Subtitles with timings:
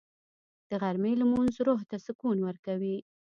[0.69, 2.97] د غرمې لمونځ روح ته سکون ورکوي